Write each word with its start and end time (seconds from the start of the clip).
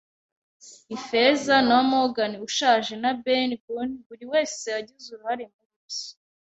Ifeza, 0.95 1.55
na 1.67 1.77
Morgan 1.91 2.33
ushaje, 2.47 2.93
na 3.03 3.11
Ben 3.23 3.49
Gunn- 3.63 3.91
buri 4.07 4.23
wese 4.31 4.63
yagize 4.75 5.05
uruhare 5.11 5.43
muri 5.53 5.69
ibyo 5.79 6.09